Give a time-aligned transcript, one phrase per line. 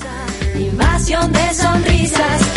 [0.57, 2.56] De sonrisas,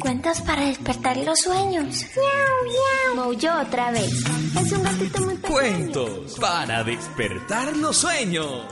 [0.00, 2.06] Cuentos para despertar los sueños.
[3.14, 4.12] Maulló otra vez.
[4.60, 5.52] Es un gatito muy pequeño.
[5.54, 8.66] Cuentos para despertar los sueños.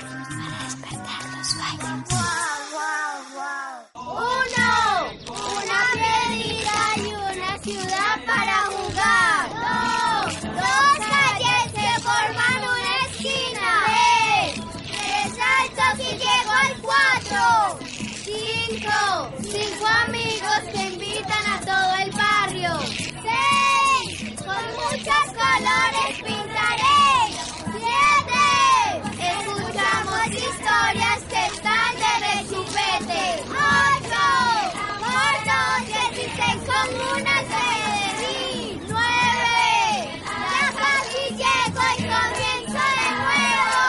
[36.81, 37.67] Comunas de
[38.19, 38.81] sí.
[38.89, 43.83] Nueve, ya casi llego y comienzo de nuevo.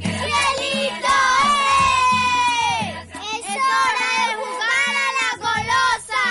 [0.00, 1.18] ¡Cielito!
[1.46, 2.88] ¡eh!
[3.14, 6.24] ¡Es hora de jugar a la golosa!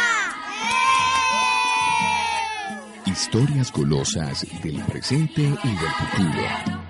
[3.06, 3.12] ¡eh!
[3.12, 6.89] Historias golosas del presente y del futuro.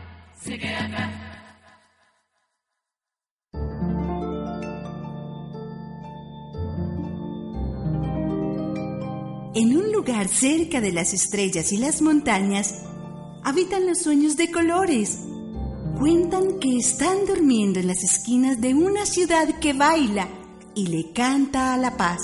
[9.60, 12.76] En un lugar cerca de las estrellas y las montañas,
[13.44, 15.20] habitan los sueños de colores.
[16.00, 20.30] Cuentan que están durmiendo en las esquinas de una ciudad que baila
[20.76, 22.22] y le canta a la paz.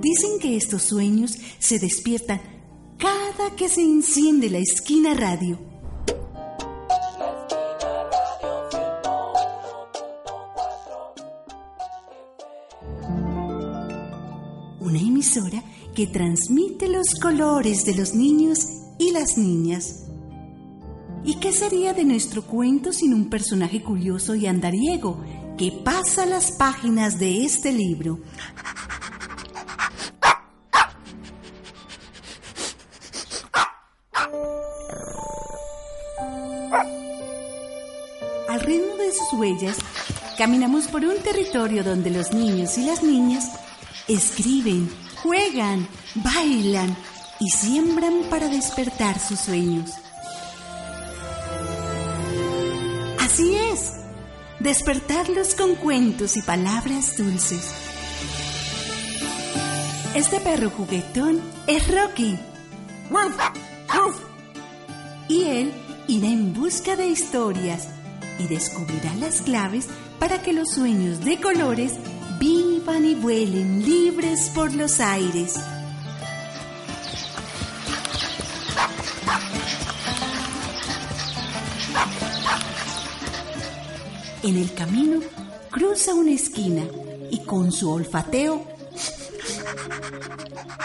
[0.00, 2.40] Dicen que estos sueños se despiertan
[2.96, 5.58] cada que se enciende la esquina radio.
[15.94, 18.60] Que transmite los colores de los niños
[18.98, 20.04] y las niñas.
[21.24, 25.20] ¿Y qué sería de nuestro cuento sin un personaje curioso y andariego
[25.58, 28.20] que pasa las páginas de este libro?
[38.48, 39.78] Al ritmo de sus huellas,
[40.38, 43.50] caminamos por un territorio donde los niños y las niñas
[44.08, 44.88] escriben,
[45.22, 46.96] juegan, bailan
[47.40, 49.90] y siembran para despertar sus sueños.
[53.20, 53.92] Así es,
[54.60, 57.86] despertarlos con cuentos y palabras dulces.
[60.14, 62.38] Este perro juguetón es Rocky.
[65.28, 65.72] Y él
[66.08, 67.88] irá en busca de historias
[68.38, 69.88] y descubrirá las claves
[70.18, 71.94] para que los sueños de colores
[72.86, 75.54] vivan y vuelen libres por los aires.
[84.42, 85.20] En el camino
[85.70, 86.84] cruza una esquina
[87.30, 88.64] y con su olfateo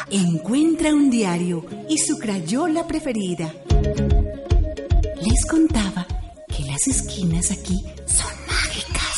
[0.10, 3.54] encuentra un diario y su crayola preferida.
[5.22, 6.08] Les contaba
[6.48, 9.18] que las esquinas aquí son mágicas,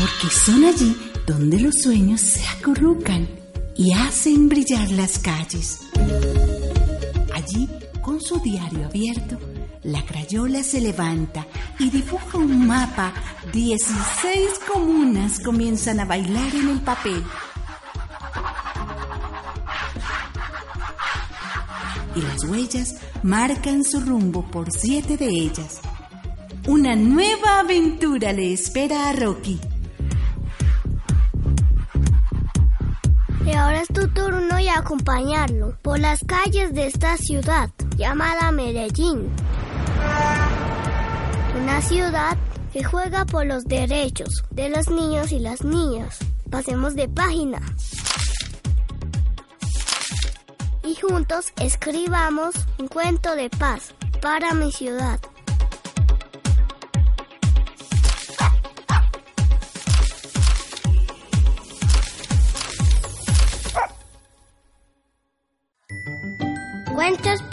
[0.00, 0.96] porque son allí
[1.26, 3.26] donde los sueños se acurrucan
[3.74, 5.80] y hacen brillar las calles.
[7.34, 7.68] Allí,
[8.00, 9.38] con su diario abierto,
[9.82, 11.46] la crayola se levanta
[11.78, 13.12] y dibuja un mapa.
[13.52, 17.22] Dieciséis comunas comienzan a bailar en el papel.
[22.14, 25.80] Y las huellas marcan su rumbo por siete de ellas.
[26.66, 29.60] Una nueva aventura le espera a Rocky.
[33.46, 39.30] Y ahora es tu turno y acompañarlo por las calles de esta ciudad llamada Medellín.
[41.62, 42.36] Una ciudad
[42.72, 46.18] que juega por los derechos de los niños y las niñas.
[46.50, 47.60] Pasemos de página.
[50.84, 55.20] Y juntos escribamos un cuento de paz para mi ciudad.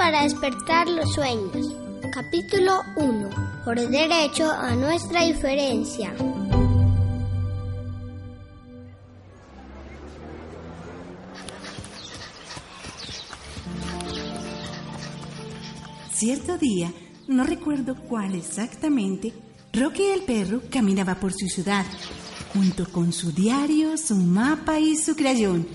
[0.03, 1.73] Para despertar los sueños.
[2.11, 3.29] Capítulo 1.
[3.63, 6.13] Por el derecho a nuestra diferencia.
[16.11, 16.91] Cierto día,
[17.29, 19.31] no recuerdo cuál exactamente,
[19.71, 21.85] Rocky el perro caminaba por su ciudad,
[22.51, 25.65] junto con su diario, su mapa y su crayón,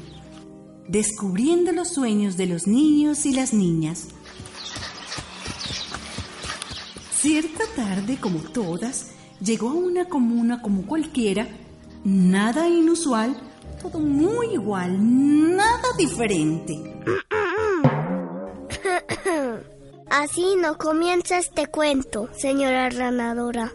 [0.87, 4.09] descubriendo los sueños de los niños y las niñas.
[7.29, 11.47] Cierta tarde, como todas, llegó a una comuna como cualquiera,
[12.03, 13.37] nada inusual,
[13.83, 14.97] todo muy igual,
[15.55, 16.75] nada diferente.
[20.09, 23.75] Así no comienza este cuento, señora ranadora.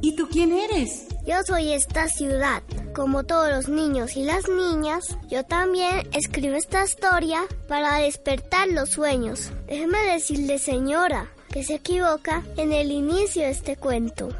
[0.00, 1.06] ¿Y tú quién eres?
[1.24, 2.64] Yo soy esta ciudad.
[2.96, 8.90] Como todos los niños y las niñas, yo también escribo esta historia para despertar los
[8.90, 9.52] sueños.
[9.68, 14.30] Déjeme decirle, señora, que se equivoca en el inicio de este cuento.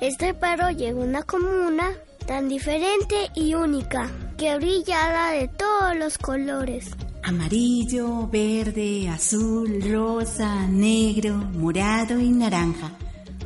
[0.00, 1.90] Este perro llegó a una comuna
[2.26, 6.90] tan diferente y única, que brillaba de todos los colores.
[7.24, 12.92] Amarillo, verde, azul, rosa, negro, morado y naranja.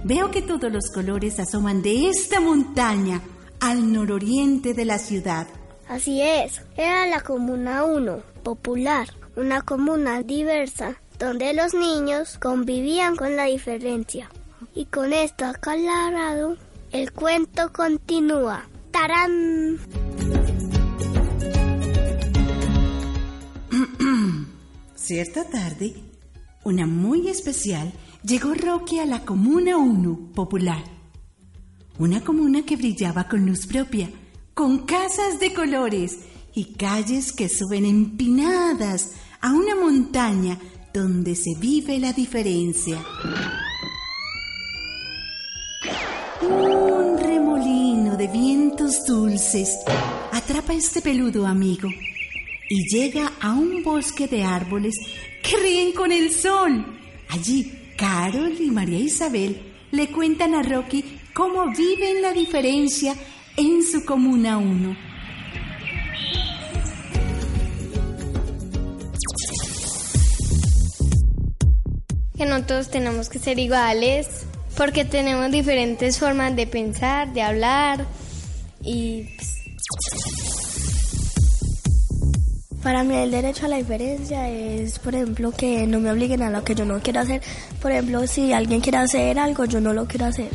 [0.04, 3.20] Veo que todos los colores asoman de esta montaña
[3.60, 5.46] al nororiente de la ciudad.
[5.88, 13.36] Así es, era la Comuna 1, popular, una comuna diversa, donde los niños convivían con
[13.36, 14.30] la diferencia.
[14.74, 16.56] Y con esto aclarado,
[16.92, 18.68] el cuento continúa.
[18.90, 19.78] ¡Tarán!
[24.94, 25.94] Cierta tarde,
[26.64, 27.92] una muy especial,
[28.22, 30.82] llegó Rocky a la Comuna 1 popular.
[31.98, 34.10] Una comuna que brillaba con luz propia,
[34.52, 36.18] con casas de colores
[36.54, 40.58] y calles que suben empinadas a una montaña
[40.96, 43.04] donde se vive la diferencia.
[46.40, 49.76] Un remolino de vientos dulces
[50.32, 51.90] atrapa a este peludo amigo
[52.70, 54.94] y llega a un bosque de árboles
[55.42, 56.86] que ríen con el sol.
[57.28, 61.04] Allí, Carol y María Isabel le cuentan a Rocky
[61.34, 63.14] cómo viven la diferencia
[63.58, 65.15] en su comuna 1.
[72.36, 74.46] Que no todos tenemos que ser iguales,
[74.76, 78.06] porque tenemos diferentes formas de pensar, de hablar
[78.82, 79.56] y pues,
[82.86, 86.50] Para mí el derecho a la diferencia es, por ejemplo, que no me obliguen a
[86.50, 87.42] lo que yo no quiero hacer.
[87.82, 90.50] Por ejemplo, si alguien quiere hacer algo, yo no lo quiero hacer.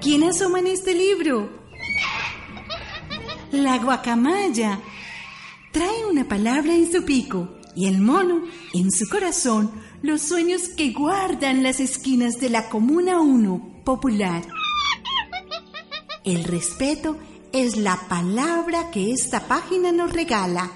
[0.00, 1.59] ¿Quién asoma en este libro?
[3.52, 4.80] La guacamaya.
[5.72, 8.42] Trae una palabra en su pico y el mono
[8.74, 9.70] en su corazón
[10.02, 14.42] los sueños que guardan las esquinas de la Comuna 1 popular.
[16.24, 17.16] El respeto
[17.52, 20.70] es la palabra que esta página nos regala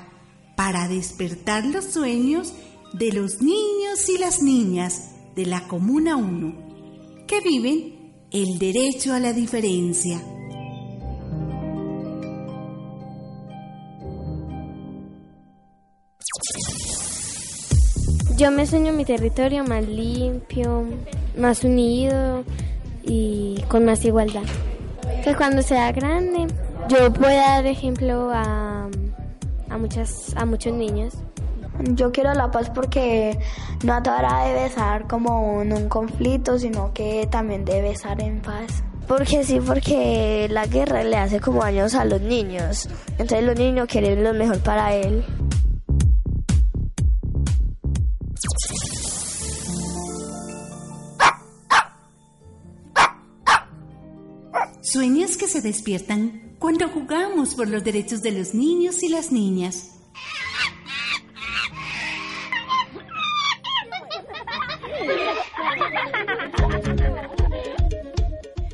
[0.57, 2.55] para despertar los sueños
[2.93, 9.21] de los niños y las niñas de la Comuna 1 que viven el derecho a
[9.21, 10.21] la diferencia.
[18.37, 20.85] Yo me sueño mi territorio más limpio,
[21.39, 22.45] más unido
[23.03, 24.43] y con más igualdad.
[25.23, 26.47] Que cuando sea grande
[26.89, 28.89] yo pueda dar ejemplo a,
[29.71, 31.15] a, muchas, a muchos niños.
[31.93, 33.39] Yo quiero la paz porque
[33.85, 38.21] no a toda hora debe estar como en un conflicto, sino que también debe estar
[38.21, 38.85] en paz.
[39.07, 42.89] Porque sí, porque la guerra le hace como daños a los niños.
[43.19, 45.25] Entonces los niños quieren lo mejor para él.
[54.85, 59.93] Sueños que se despiertan cuando jugamos por los derechos de los niños y las niñas.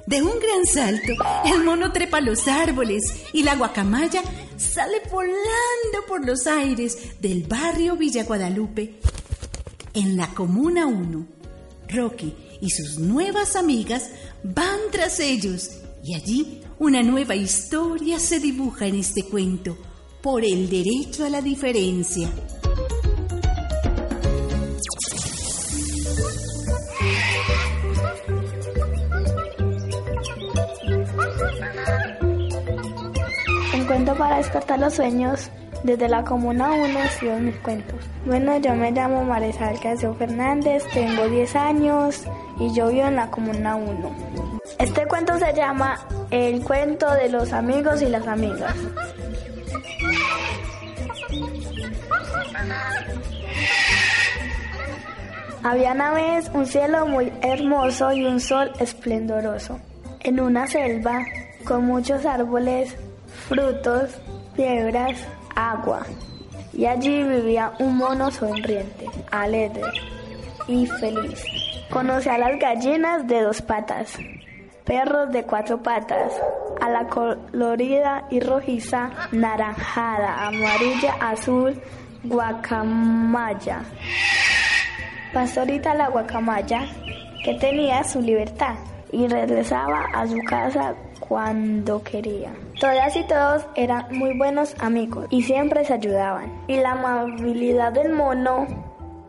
[0.05, 1.13] De un gran salto,
[1.45, 3.03] el mono trepa los árboles
[3.33, 4.23] y la guacamaya
[4.57, 8.99] sale volando por los aires del barrio Villa Guadalupe.
[9.95, 11.27] En la Comuna 1,
[11.89, 14.11] Rocky y sus nuevas amigas
[14.43, 19.77] van tras ellos y allí una nueva historia se dibuja en este cuento
[20.23, 22.31] por el derecho a la diferencia.
[33.75, 35.51] Un cuento para despertar los sueños.
[35.83, 37.99] Desde la Comuna 1 escribo mis cuentos.
[38.27, 42.25] Bueno, yo me llamo Marisal Casio Fernández, tengo 10 años
[42.59, 44.40] y yo vivo en la Comuna 1.
[44.81, 45.99] Este cuento se llama
[46.31, 48.75] El cuento de los amigos y las amigas.
[55.63, 59.79] Había una vez un cielo muy hermoso y un sol esplendoroso.
[60.21, 61.27] En una selva
[61.65, 62.97] con muchos árboles,
[63.49, 64.11] frutos,
[64.57, 65.19] piedras,
[65.55, 66.07] agua.
[66.73, 69.83] Y allí vivía un mono sonriente, alegre
[70.67, 71.45] y feliz.
[71.91, 74.17] Conocía a las gallinas de dos patas,
[74.85, 76.33] perros de cuatro patas,
[76.81, 81.81] a la colorida y rojiza, naranjada, amarilla, azul,
[82.25, 83.83] guacamaya.
[85.33, 86.87] Pastorita la guacamaya,
[87.45, 88.75] que tenía su libertad
[89.13, 92.51] y regresaba a su casa cuando quería.
[92.81, 96.51] Todas y todos eran muy buenos amigos y siempre se ayudaban.
[96.67, 98.67] Y la amabilidad del mono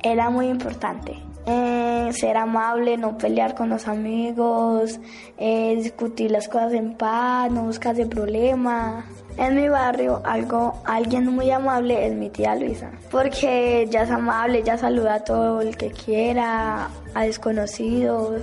[0.01, 1.30] era muy importante.
[1.45, 4.99] Eh, ser amable, no pelear con los amigos,
[5.37, 9.05] eh, discutir las cosas en paz, no buscarse problemas.
[9.37, 14.59] En mi barrio, algo, alguien muy amable es mi tía Luisa, porque ella es amable,
[14.59, 18.41] ella saluda a todo el que quiera, a desconocidos.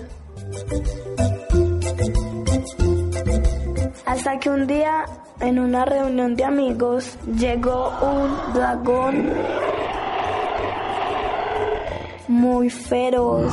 [4.07, 5.05] Hasta que un día,
[5.41, 9.31] en una reunión de amigos, llegó un dragón
[12.29, 13.53] muy feroz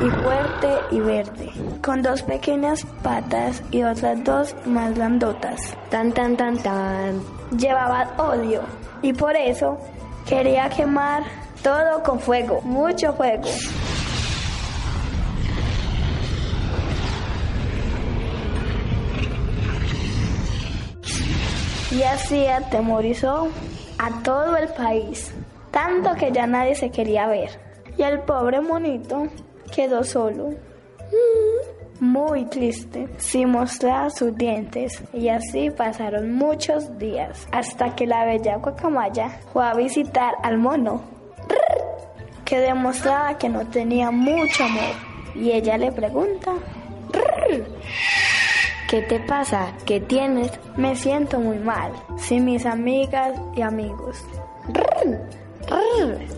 [0.00, 1.50] y fuerte y verde,
[1.82, 5.74] con dos pequeñas patas y otras dos más grandotas.
[5.88, 7.20] Tan, tan, tan, tan.
[7.58, 8.62] Llevaba odio
[9.02, 9.78] y por eso
[10.28, 11.24] quería quemar
[11.62, 13.48] todo con fuego, mucho fuego.
[21.90, 23.48] Y así atemorizó
[23.98, 25.34] a todo el país,
[25.70, 27.69] tanto que ya nadie se quería ver.
[27.96, 29.28] Y el pobre monito
[29.74, 30.54] quedó solo,
[32.00, 35.02] muy triste, sin mostrar sus dientes.
[35.12, 41.02] Y así pasaron muchos días, hasta que la bella guacamaya fue a visitar al mono,
[42.44, 44.94] que demostraba que no tenía mucho amor.
[45.34, 46.52] Y ella le pregunta,
[48.90, 49.72] ¿Qué te pasa?
[49.86, 50.50] ¿Qué tienes?
[50.76, 54.24] Me siento muy mal, sin mis amigas y amigos.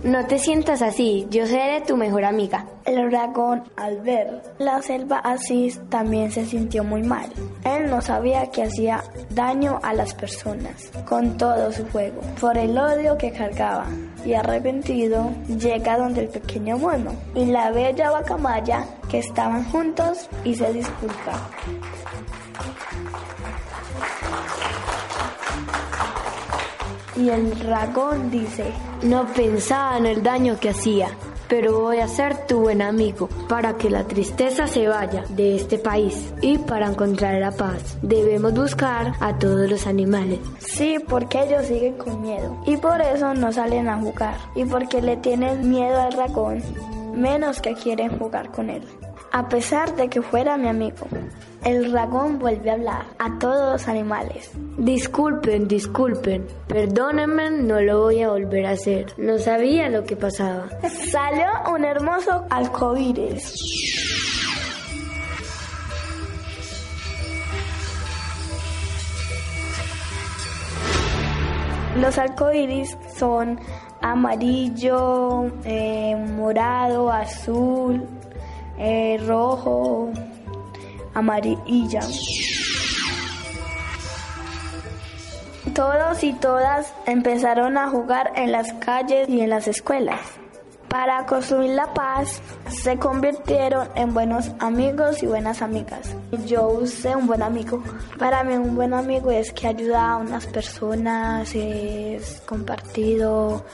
[0.04, 2.66] No te sientas así, yo seré tu mejor amiga.
[2.84, 7.30] El dragón, al ver la selva así, también se sintió muy mal.
[7.64, 12.76] Él no sabía que hacía daño a las personas con todo su fuego, por el
[12.76, 13.86] odio que cargaba.
[14.24, 20.54] Y arrepentido, llega donde el pequeño mono y la bella guacamaya que estaban juntos y
[20.54, 21.48] se disculpa.
[27.16, 28.64] Y el dragón dice,
[29.02, 31.09] No pensaba en el daño que hacía,
[31.52, 35.76] pero voy a ser tu buen amigo para que la tristeza se vaya de este
[35.76, 40.38] país y para encontrar la paz debemos buscar a todos los animales.
[40.61, 45.02] Sí, porque ellos siguen con miedo y por eso no salen a jugar y porque
[45.02, 46.62] le tienen miedo al dragón,
[47.14, 48.83] menos que quieren jugar con él.
[49.34, 51.06] A pesar de que fuera mi amigo,
[51.64, 54.50] el dragón vuelve a hablar a todos los animales.
[54.76, 59.06] Disculpen, disculpen, perdónenme, no lo voy a volver a hacer.
[59.16, 60.66] No sabía lo que pasaba.
[61.10, 63.54] Salió un hermoso alcoíris.
[71.98, 73.58] Los arcoíris son
[74.02, 78.06] amarillo, eh, morado, azul,
[78.78, 80.12] eh, rojo,
[81.14, 82.00] amarilla.
[85.74, 90.20] Todos y todas empezaron a jugar en las calles y en las escuelas.
[90.92, 96.14] Para construir la paz, se convirtieron en buenos amigos y buenas amigas.
[96.46, 97.82] Yo usé un buen amigo.
[98.18, 103.64] Para mí un buen amigo es que ayuda a unas personas, es compartido,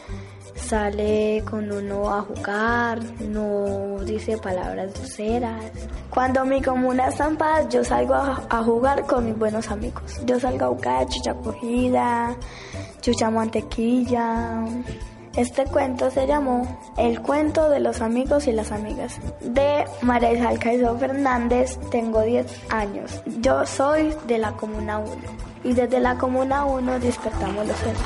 [0.59, 5.65] sale con uno a jugar, no dice palabras groseras.
[6.11, 10.21] Cuando mi comuna está en paz, yo salgo a, jugar con mis buenos amigos.
[10.25, 12.37] Yo salgo a jugar chucha cogida,
[13.01, 14.65] chucha mantequilla.
[15.37, 19.21] Este cuento se llamó El cuento de los amigos y las amigas.
[19.41, 23.23] De María Isabel Caizo Fernández, tengo 10 años.
[23.41, 25.13] Yo soy de la Comuna 1.
[25.65, 28.03] Y desde la Comuna 1 despertamos los sueños.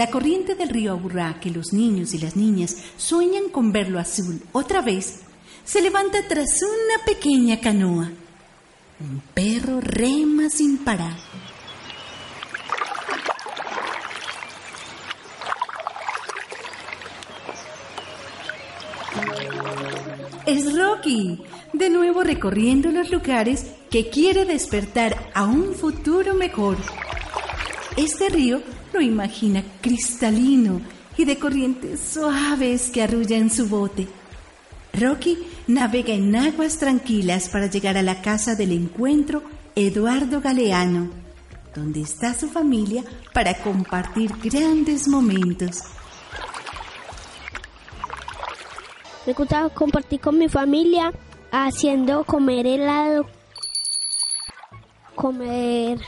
[0.00, 4.40] La corriente del río Aburrá, que los niños y las niñas sueñan con verlo azul
[4.52, 5.20] otra vez,
[5.62, 8.10] se levanta tras una pequeña canoa.
[8.98, 11.18] Un perro rema sin parar.
[20.46, 21.42] Es Rocky,
[21.74, 26.78] de nuevo recorriendo los lugares que quiere despertar a un futuro mejor.
[28.00, 28.62] Este río
[28.94, 30.80] lo imagina cristalino
[31.18, 34.08] y de corrientes suaves que arrullan su bote.
[34.94, 39.42] Rocky navega en aguas tranquilas para llegar a la casa del encuentro
[39.74, 41.10] Eduardo Galeano,
[41.74, 45.82] donde está su familia para compartir grandes momentos.
[49.26, 51.12] Me gusta compartir con mi familia
[51.52, 53.26] haciendo comer helado,
[55.14, 56.00] comer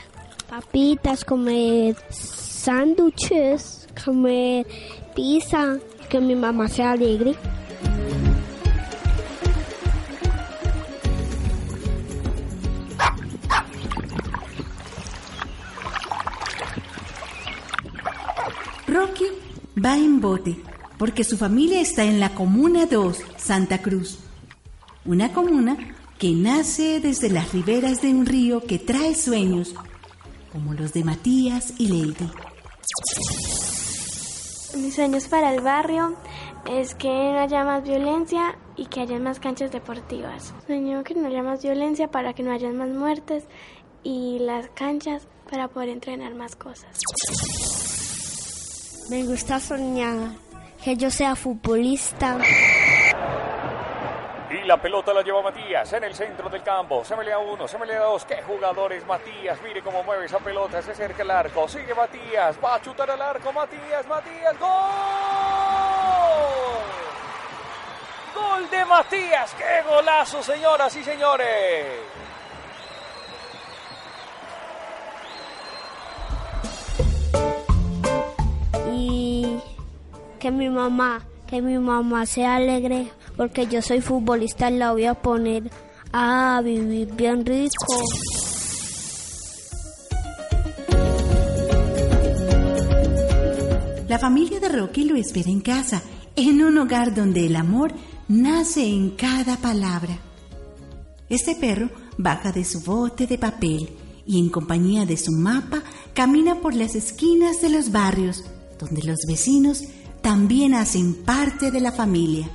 [0.53, 4.67] papitas, comer sándwiches, comer
[5.15, 7.33] pizza, que mi mamá sea alegre.
[18.87, 19.25] Rocky
[19.83, 20.57] va en bote
[20.99, 24.19] porque su familia está en la Comuna 2, Santa Cruz.
[25.03, 25.77] Una comuna
[26.19, 29.73] que nace desde las riberas de un río que trae sueños,
[30.53, 32.29] como los de Matías y Lady.
[34.77, 36.15] Mis sueños para el barrio
[36.69, 40.53] es que no haya más violencia y que haya más canchas deportivas.
[40.67, 43.45] Sueño que no haya más violencia para que no haya más muertes
[44.03, 46.99] y las canchas para poder entrenar más cosas.
[49.09, 50.31] Me gusta soñar
[50.83, 52.39] que yo sea futbolista.
[54.65, 57.03] La pelota la lleva Matías en el centro del campo.
[57.03, 58.23] Se melea uno, se melea dos.
[58.23, 59.05] ¡Qué jugadores!
[59.05, 60.81] Matías, mire cómo mueve esa pelota.
[60.81, 61.67] Se acerca el arco.
[61.67, 62.57] Sigue Matías.
[62.63, 63.51] Va a chutar al arco.
[63.51, 64.57] Matías, Matías.
[64.57, 64.69] ¡Gol!
[68.33, 69.53] ¡Gol de Matías!
[69.55, 71.85] ¡Qué golazo, señoras y señores!
[78.93, 79.59] Y
[80.39, 85.13] que mi mamá, que mi mamá sea alegre porque yo soy futbolista, la voy a
[85.13, 85.69] poner
[86.11, 87.85] a vivir bien rico.
[94.07, 96.03] La familia de Rocky lo espera en casa,
[96.35, 97.93] en un hogar donde el amor
[98.27, 100.19] nace en cada palabra.
[101.29, 103.89] Este perro baja de su bote de papel
[104.25, 105.81] y en compañía de su mapa
[106.13, 108.43] camina por las esquinas de los barrios,
[108.79, 109.81] donde los vecinos
[110.21, 112.47] también hacen parte de la familia.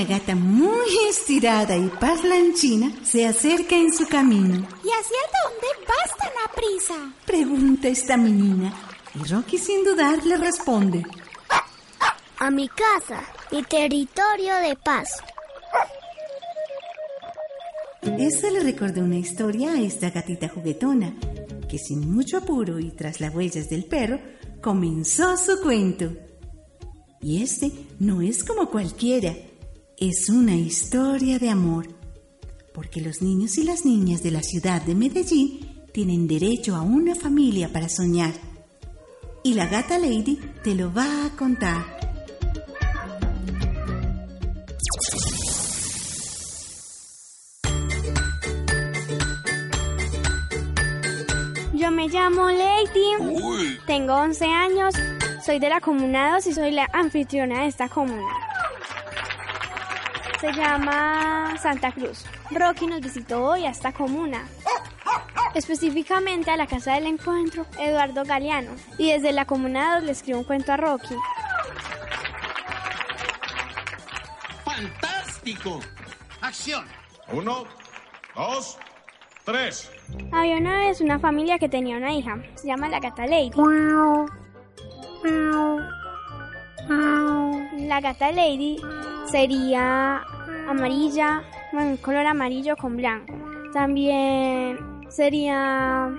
[0.00, 4.66] Una gata muy estirada y parlanchina se acerca en su camino.
[4.82, 7.14] ¿Y hacia dónde vas tan a prisa?
[7.26, 8.72] Pregunta esta menina
[9.14, 11.04] y Rocky sin dudar le responde.
[12.38, 15.08] A mi casa, mi territorio de paz.
[18.02, 21.14] Eso le recordó una historia a esta gatita juguetona,
[21.68, 24.18] que sin mucho apuro y tras las huellas del perro,
[24.62, 26.10] comenzó su cuento.
[27.20, 29.34] Y este no es como cualquiera,
[30.00, 31.86] es una historia de amor,
[32.72, 37.14] porque los niños y las niñas de la ciudad de Medellín tienen derecho a una
[37.14, 38.32] familia para soñar.
[39.44, 41.84] Y la gata Lady te lo va a contar.
[51.74, 54.94] Yo me llamo Lady, tengo 11 años,
[55.44, 58.49] soy de la Comuna 2 y soy la anfitriona de esta comuna.
[60.40, 62.24] Se llama Santa Cruz.
[62.50, 64.48] Rocky nos visitó hoy a esta comuna,
[65.54, 70.38] específicamente a la casa del encuentro Eduardo Galeano, y desde la Comuna 2 le escribo
[70.38, 71.14] un cuento a Rocky.
[74.64, 75.80] ¡Fantástico!
[76.40, 76.86] ¡Acción!
[77.32, 77.66] Uno,
[78.34, 78.78] dos,
[79.44, 79.90] tres.
[80.32, 83.50] Había una vez una familia que tenía una hija, se llama la gata Lady.
[87.86, 88.80] La gata Lady
[89.30, 90.22] sería
[90.68, 93.32] amarilla, bueno, color amarillo con blanco.
[93.72, 96.10] También sería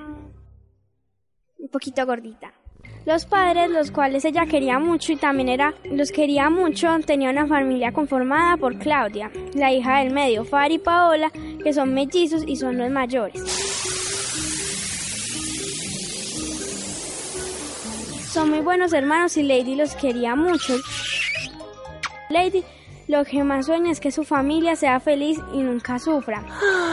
[1.57, 2.53] un poquito gordita.
[3.05, 7.47] Los padres, los cuales ella quería mucho y también era, los quería mucho, tenía una
[7.47, 11.31] familia conformada por Claudia, la hija del medio, Fari y Paola,
[11.63, 13.41] que son mellizos y son los mayores.
[18.31, 20.75] Son muy buenos hermanos y Lady los quería mucho.
[22.29, 22.63] Lady
[23.11, 26.45] lo que más sueña es que su familia sea feliz y nunca sufra.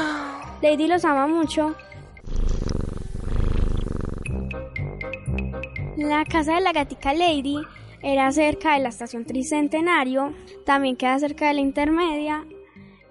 [0.62, 1.76] Lady los ama mucho.
[5.96, 7.59] La casa de la gatica Lady
[8.02, 10.35] era cerca de la estación Tricentenario,
[10.66, 12.44] también queda cerca de la intermedia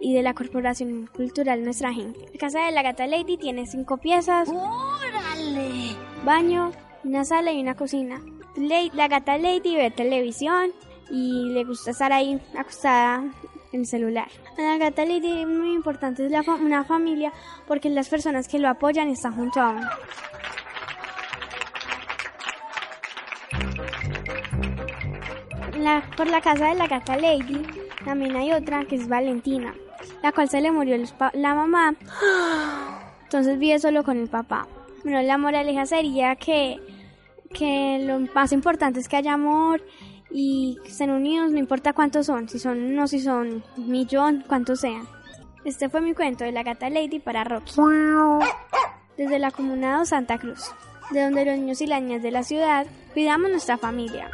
[0.02, 2.20] y de la Corporación Cultural Nuestra Gente.
[2.34, 4.50] La casa de la gata Lady tiene cinco piezas.
[4.50, 5.96] ¡Órale!
[6.26, 6.74] Baño,
[7.06, 8.22] una sala y una cocina.
[8.58, 10.72] La gata Lady ve televisión
[11.10, 13.24] y le gusta estar ahí acostada
[13.72, 14.28] en el celular.
[14.58, 17.34] A la gata Lady es muy importante es la una familia
[17.67, 19.89] porque las personas que lo apoyan están junto a uno.
[26.17, 27.65] Por la casa de la gata Lady
[28.04, 29.74] también hay otra que es Valentina,
[30.22, 30.98] la cual se le murió
[31.34, 31.96] la mamá,
[33.24, 34.67] entonces vive solo con el papá.
[35.04, 36.78] Bueno, la moraleja sería que,
[37.54, 39.82] que lo más importante es que haya amor
[40.30, 45.08] y estén unidos, no importa cuántos son, si son uno, si son millón, cuántos sean.
[45.63, 47.74] Este fue mi cuento de la gata Lady para Rocky.
[49.18, 50.72] Desde la Comuna 2 Santa Cruz,
[51.12, 54.30] de donde los niños y las niñas de la ciudad cuidamos nuestra familia.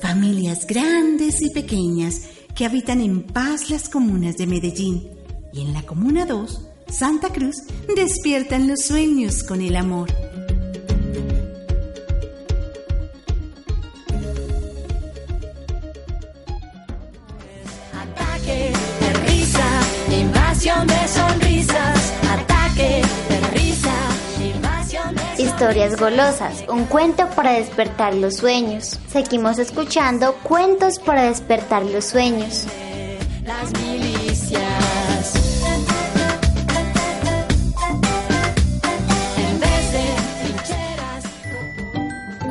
[0.00, 2.22] Familias grandes y pequeñas
[2.54, 5.17] que habitan en paz las comunas de Medellín.
[5.58, 7.56] Y en la Comuna 2, Santa Cruz,
[7.96, 10.08] despiertan los sueños con el amor.
[17.92, 19.68] Ataque de risa,
[20.12, 22.12] invasión de sonrisas.
[22.30, 23.94] Ataque de risa,
[24.40, 29.00] invasión de Historias golosas, un cuento para despertar los sueños.
[29.08, 32.68] Seguimos escuchando cuentos para despertar los sueños.
[33.44, 33.87] las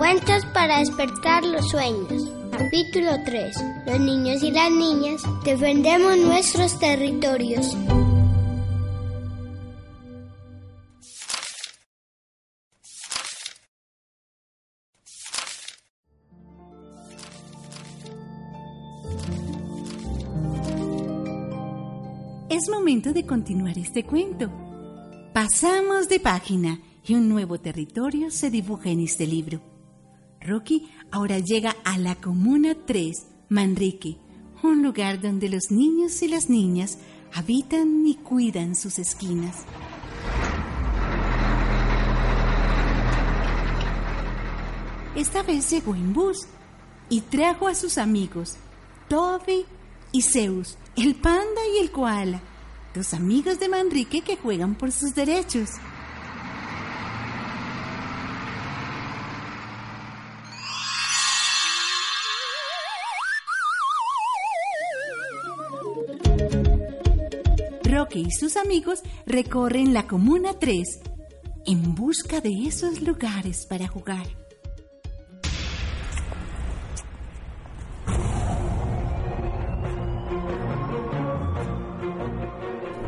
[0.10, 2.32] Cuentos para despertar los sueños.
[2.50, 3.58] Capítulo 3.
[3.88, 7.76] Los niños y las niñas defendemos nuestros territorios.
[22.50, 24.50] Es momento de continuar este cuento.
[25.34, 29.77] Pasamos de página y un nuevo territorio se dibuja en este libro.
[30.48, 33.14] Rocky ahora llega a la Comuna 3,
[33.50, 34.18] Manrique,
[34.64, 37.00] un lugar donde los niños y las niñas
[37.34, 39.66] habitan y cuidan sus esquinas.
[45.16, 46.48] Esta vez llegó en bus
[47.10, 48.56] y trajo a sus amigos,
[49.10, 49.66] Toby
[50.14, 52.42] y Zeus, el panda y el koala,
[52.96, 55.72] dos amigos de Manrique que juegan por sus derechos.
[67.98, 71.00] Roque y sus amigos recorren la Comuna 3
[71.66, 74.28] en busca de esos lugares para jugar.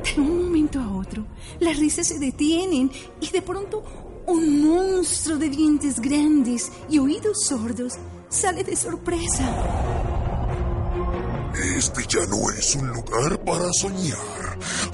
[0.04, 1.24] De un momento a otro,
[1.60, 3.84] las risas se detienen y de pronto
[4.26, 7.94] un monstruo de dientes grandes y oídos sordos
[8.28, 9.46] sale de sorpresa.
[11.78, 14.39] Este ya no es un lugar para soñar.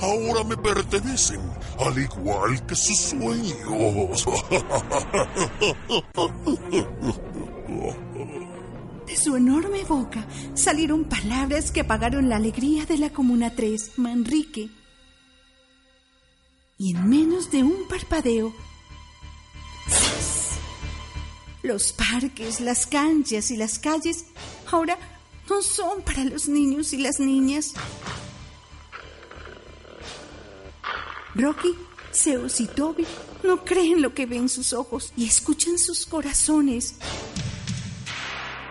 [0.02, 1.42] Ahora me pertenecen,
[1.80, 4.26] al igual que sus sueños.
[9.06, 14.70] De su enorme boca salieron palabras que apagaron la alegría de la Comuna 3, Manrique.
[16.78, 18.54] Y en menos de un parpadeo,
[21.66, 24.26] los parques, las canchas y las calles
[24.72, 24.98] ahora
[25.50, 27.74] no son para los niños y las niñas.
[31.36, 31.76] Rocky,
[32.14, 33.06] Zeus y Toby
[33.44, 36.96] no creen lo que ven sus ojos y escuchan sus corazones.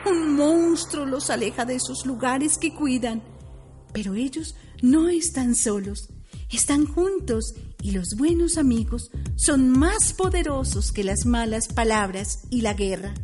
[0.06, 3.22] Un monstruo los aleja de esos lugares que cuidan.
[3.92, 6.08] Pero ellos no están solos,
[6.50, 12.72] están juntos y los buenos amigos son más poderosos que las malas palabras y la
[12.72, 13.14] guerra.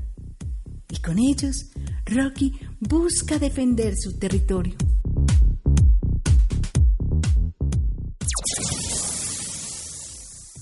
[0.91, 1.71] Y con ellos,
[2.05, 4.77] Rocky busca defender su territorio.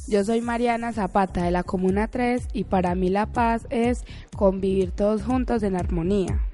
[0.08, 4.90] Yo soy Mariana Zapata de la Comuna 3 y para mí la paz es convivir
[4.90, 6.46] todos juntos en armonía.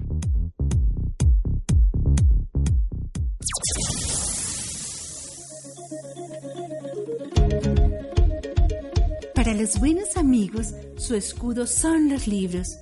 [9.36, 12.80] Para los buenos amigos, su escudo son los libros.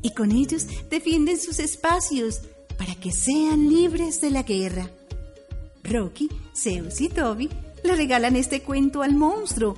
[0.00, 2.40] Y con ellos defienden sus espacios
[2.78, 4.88] para que sean libres de la guerra.
[5.84, 7.50] Rocky, Zeus y Toby
[7.84, 9.76] le regalan este cuento al monstruo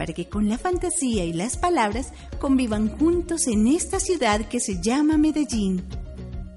[0.00, 4.80] para que con la fantasía y las palabras convivan juntos en esta ciudad que se
[4.80, 5.84] llama Medellín,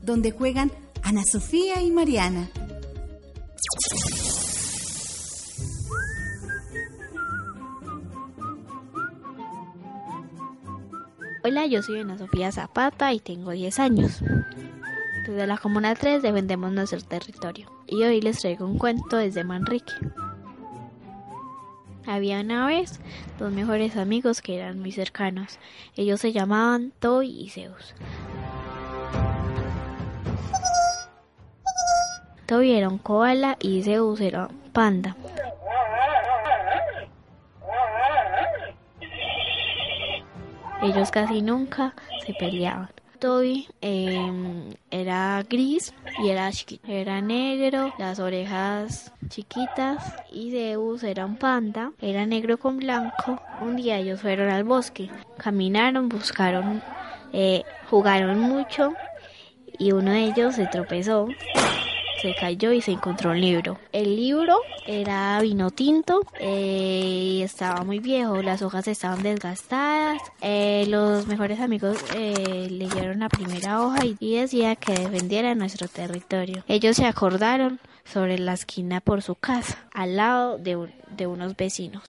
[0.02, 2.50] donde juegan Ana Sofía y Mariana.
[11.44, 14.22] Hola, yo soy Ana Sofía Zapata y tengo 10 años.
[15.28, 19.92] Desde la Comuna 3 defendemos nuestro territorio y hoy les traigo un cuento desde Manrique.
[22.06, 23.00] Había una vez
[23.40, 25.58] dos mejores amigos que eran muy cercanos.
[25.96, 27.96] Ellos se llamaban Toy y Zeus.
[32.46, 35.16] Toy era un koala y Zeus era panda.
[40.82, 42.90] Ellos casi nunca se peleaban.
[43.24, 46.86] Toby eh, era gris y era chiquito.
[46.92, 51.94] Era negro, las orejas chiquitas y Zeus era un panda.
[52.02, 53.42] Era negro con blanco.
[53.62, 55.10] Un día ellos fueron al bosque.
[55.38, 56.84] Caminaron, buscaron,
[57.32, 58.92] eh, jugaron mucho
[59.80, 61.30] y uno de ellos se tropezó.
[62.24, 63.78] Se cayó y se encontró un libro.
[63.92, 64.56] El libro
[64.88, 68.42] era vino tinto eh, y estaba muy viejo.
[68.42, 70.22] Las hojas estaban desgastadas.
[70.42, 76.64] Eh, los mejores amigos eh, leyeron la primera hoja y decía que defendiera nuestro territorio.
[76.70, 81.56] Ellos se acordaron sobre la esquina por su casa, al lado de, un- de unos
[81.58, 82.04] vecinos.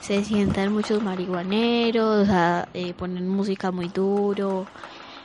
[0.00, 4.66] Se sientan muchos marihuaneros, a- eh, ponen música muy duro,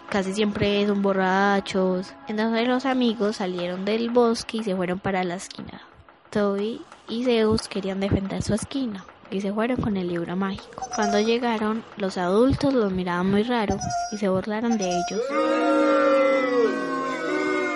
[0.10, 2.14] casi siempre son borrachos.
[2.28, 5.82] Entonces los amigos salieron del bosque y se fueron para la esquina.
[6.30, 10.84] Toby y Zeus querían defender su esquina y se fueron con el libro mágico.
[10.96, 13.78] Cuando llegaron, los adultos los miraban muy raro
[14.12, 15.22] y se burlaron de ellos.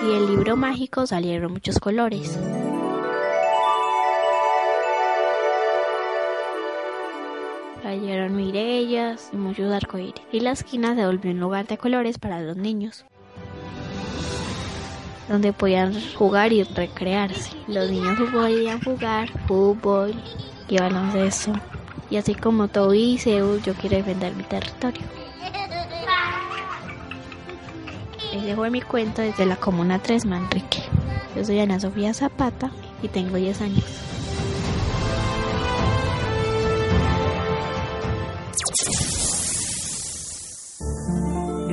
[0.02, 2.38] Y el libro mágico salieron muchos colores.
[7.89, 10.21] Cayeron mirellas y muchos arcoíris.
[10.32, 13.04] Y la esquina se volvió un lugar de colores para los niños.
[15.28, 17.49] Donde podían jugar y recrearse.
[17.67, 20.13] Los niños podían jugar fútbol
[20.67, 21.54] y baloncesto.
[22.12, 25.02] Y así como y Zeus, yo quiero defender mi territorio.
[28.32, 30.84] Ese fue mi cuento desde la Comuna 3 Manrique.
[31.36, 32.69] Yo soy Ana Sofía Zapata
[33.02, 34.18] y tengo 10 años.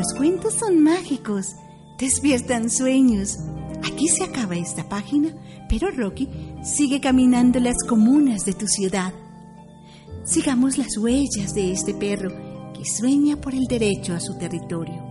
[0.06, 1.56] Los cuentos son mágicos,
[1.98, 3.38] despiertan sueños.
[3.82, 5.34] Aquí se acaba esta página,
[5.68, 6.28] pero Rocky
[6.62, 9.12] sigue caminando las comunas de tu ciudad.
[10.22, 12.30] Sigamos las huellas de este perro
[12.72, 15.05] que sueña por el derecho a su territorio.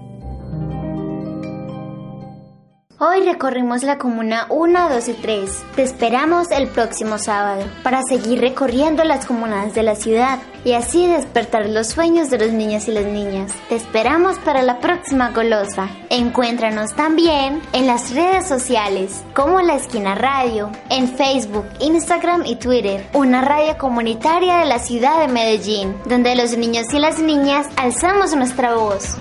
[2.98, 5.64] Hoy recorrimos la comuna 1, 2 y 3.
[5.76, 11.06] Te esperamos el próximo sábado para seguir recorriendo las comunas de la ciudad y así
[11.06, 13.52] despertar los sueños de los niños y las niñas.
[13.68, 15.90] Te esperamos para la próxima golosa.
[16.10, 23.06] Encuéntranos también en las redes sociales como La Esquina Radio, en Facebook, Instagram y Twitter,
[23.14, 28.34] una radio comunitaria de la ciudad de Medellín, donde los niños y las niñas alzamos
[28.38, 29.18] nuestra voz.